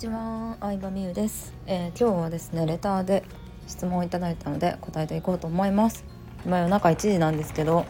[0.00, 3.22] ちは、相葉美優です、えー、今日はですねレターで
[3.66, 6.06] 質問をいただいたので答えていこうと思います。
[6.46, 7.84] 今夜中1時なんですけど、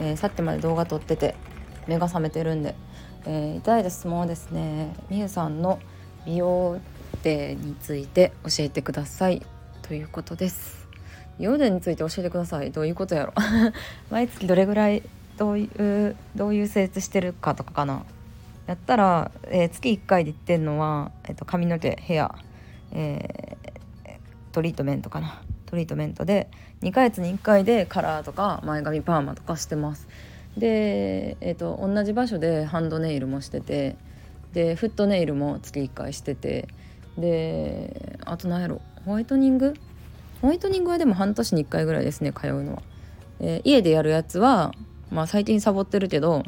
[0.00, 1.34] えー、さっきまで動画撮ってて
[1.86, 2.74] 目が覚めてるんで、
[3.26, 5.80] えー、いただいた質問はですね美優さんの
[6.24, 6.80] 美容
[7.22, 9.44] デについて教えてください。
[9.82, 10.88] ということです。
[11.38, 12.72] 美容デについて教えてください。
[12.72, 13.34] どういうことやろ。
[14.08, 15.02] 毎月どれぐらい
[15.36, 18.06] どういうどういう施術してるかとかかな。
[18.68, 22.34] やったら、えー、月1回で言ってんのは、えーと、髪の毛ヘア、
[22.92, 24.18] えー、
[24.52, 25.40] トリートメントかな。
[25.64, 26.48] トリートメントで
[26.82, 30.06] 2ヶ月に1回でカラーとか前髪パーマとかしてます。
[30.58, 33.96] で、えーと、同じ場所でハンドネイルもしてて
[34.52, 36.68] でフットネイルも月1回してて
[37.16, 39.74] であと何やろホワイトニング？
[40.42, 42.82] ホワイトニングはでも半年に1回ぐらいですね通うのは、
[43.40, 44.72] えー、家でやるやつは
[45.10, 46.44] まあ最近サボってるけど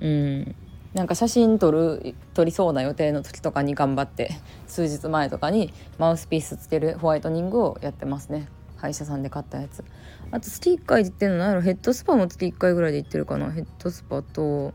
[0.00, 0.54] うん。
[0.94, 4.32] なんか写真撮る撮りそうな予定の時とかに頑張って
[4.66, 8.48] 数日前とかにマウスピースつけるホワイトニングをやってますね。
[8.76, 9.84] 歯医者さんで買ったやつ。
[10.30, 13.50] あと月1回で言ってるの何やろヘッドスパも月1回ぐらいで言ってるかな。
[13.50, 14.72] ヘッドスパと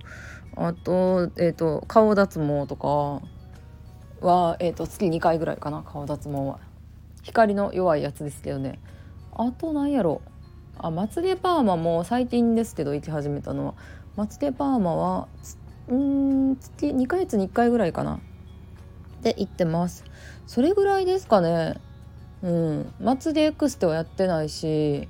[0.55, 3.21] あと,、えーと、顔脱毛とか
[4.25, 5.83] は、えーと、月2回ぐらいかな。
[5.83, 6.59] 顔脱毛は。
[7.23, 8.79] 光の弱いやつですけどね。
[9.33, 10.21] あと何やろ。
[10.77, 13.73] あまつげパーマも最近ですけど行き始めたのは。
[14.15, 15.27] まつげパーマは
[15.87, 18.19] うん月2ヶ月に1回ぐらいかな。
[19.21, 20.03] で行ってます。
[20.47, 21.75] それぐらいですかね。
[22.41, 22.93] うん。
[22.99, 25.07] 松でエクステはやってないし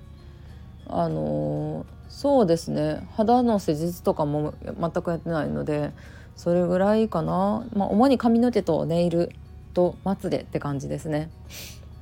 [0.87, 3.07] あの、そうですね。
[3.15, 5.91] 肌の施術とかも全くやってないので
[6.35, 9.31] それぐらいかな、まあ、主に髪の毛とネイル
[9.73, 11.29] とまつでって感じですね、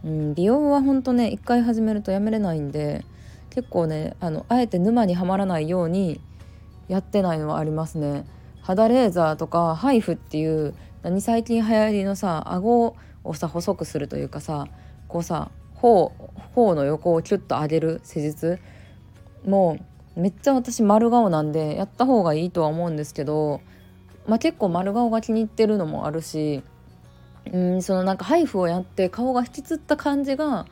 [0.04, 3.06] うん、美容はほんとね一回始めるとやめれないんで
[3.52, 6.20] 結構ねあのあえて沼にはまらないように
[6.88, 8.26] やってないのはありますね。
[8.64, 14.68] 肌レーザーとかハイフっていう何最近流行りのさ顎をさ細くするというかさ
[15.08, 16.14] こうさ頬
[16.56, 18.60] 頬の横をキュッと上げる施術
[19.46, 19.78] も
[20.16, 23.62] うめっちゃ私丸顔なんでやった方がいいとは思うんですけど、
[24.28, 26.64] まあ、結構丸顔が気に入ってるのもあるし
[27.52, 30.66] うんそのなんかハイフをやって顔が引きつった感じが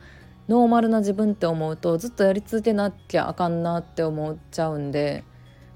[0.48, 5.24] ノーマルな自分って思うとずっとやり続けなきゃあかんなって思っちゃうんで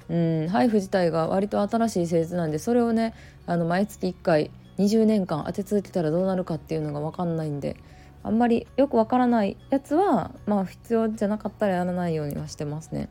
[0.08, 3.14] うんハイフ自体が割と新しい施術なんでそれをね
[3.46, 7.76] あの毎月1回20年間当て続けたらどうなるかっていうのが分かんないんで
[8.22, 13.08] あんまりよくわからないやつはまあ必要じゃなかったらやらないようにはしてますね。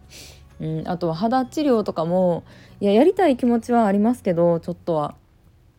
[0.60, 2.44] うん、あとは肌治療とかも
[2.80, 5.16] いややりたい気持ちはありますけどちょっとは。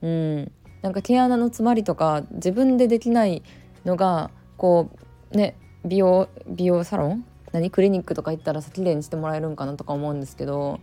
[0.02, 3.42] うん、なんか毛穴の詰まりとか自分でできない
[3.84, 4.90] のがこ
[5.32, 7.24] うね美容美容サロン？
[7.52, 7.70] 何？
[7.70, 10.80] クリニックとか行ったらさ綺麗にしてもらえるんかなとか思うんですけど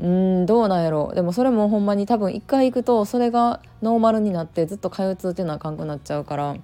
[0.00, 1.12] うんどうなんやろ。
[1.14, 6.56] でもそれもほんまに多分一回行くとそれがノーマルになってずっと通い続けなあかんくなっちゃうから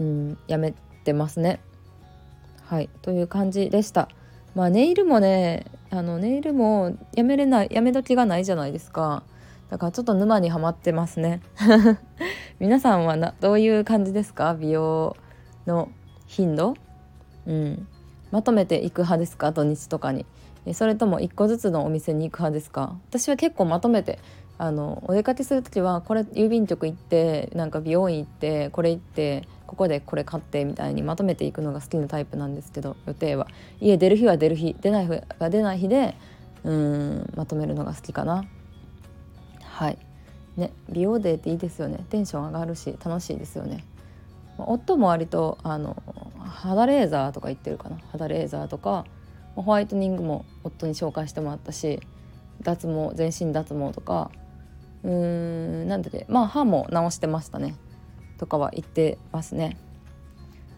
[0.00, 0.74] うんやめ
[1.04, 1.60] てますね。
[2.64, 2.88] はい。
[3.02, 4.08] という感じでした。
[4.54, 9.22] まあネイルもねあのネイルもやめれないやめ時がないじゃないですか。
[9.70, 11.40] だからちょっと沼にはまってますね。
[12.58, 14.54] 皆さんはなどういう感じですか？
[14.54, 15.16] 美容
[15.66, 15.88] の
[16.26, 16.74] 頻度？
[17.46, 17.86] うん。
[18.30, 19.52] まとめていく派ですか？
[19.52, 20.26] 土日とかに。
[20.74, 22.96] それとも1個ずつのお店に行く派ですか？
[23.08, 24.20] 私は結構まとめて
[24.58, 33.48] あのお出かけする時はこれ郵便局行ってなんか美容院行ってこれ行ってここでこれ買ってみたいにまとめていくのが好きなタイプなんですけど予定は。
[33.80, 36.14] 家出る日は出る日出ない日は出ない日で
[36.62, 38.44] うんまとめるのが好きかな。
[39.64, 39.98] はい。
[40.56, 42.04] ね美容デーっていいですよね。
[42.10, 43.84] テンション上がるし楽しいですよね。
[44.58, 46.00] 夫も割とあの
[46.38, 47.96] 肌レーザーとか言ってるかな。
[48.12, 49.06] 肌レーザーとか
[49.56, 52.00] ホワイトニングも夫に紹介してもらったし
[52.62, 54.30] 脱毛全身脱毛とか
[55.02, 55.10] うー
[55.84, 57.76] んなんでまあ歯も直してましたね
[58.38, 59.76] とかは言ってますね。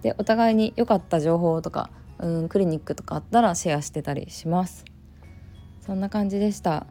[0.03, 4.85] でお互いに良かった情報とかうんクリニックとかあったらシェアしてたりします。
[5.81, 6.87] そんな感じでした。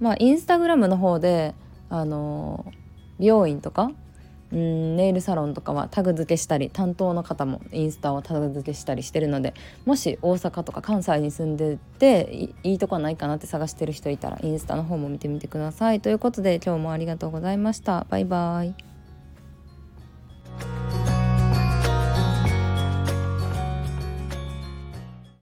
[0.00, 1.54] まあインスタグラムの方で
[1.88, 2.64] あの
[3.18, 3.92] 美容院とか
[4.52, 9.54] うんネイルサロンとかはタグ付けしたり担当の方もインスタをタグ付けしたりしてるので
[9.86, 16.00] もし大阪とか関西に住んでていいとこないかなって探してる人いたらインスタの方も見てみてください。
[16.00, 18.06] ということで今日もありがとうございました。
[18.10, 18.91] バイバイ。